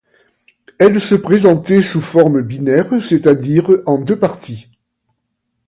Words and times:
Elles 0.79 0.99
se 0.99 1.13
présentaient 1.13 1.83
sous 1.83 2.01
forme 2.01 2.41
binaire, 2.41 2.91
c'est-à-dire 3.03 3.69
en 3.85 3.99
deux 4.01 4.17
parties. 4.17 4.65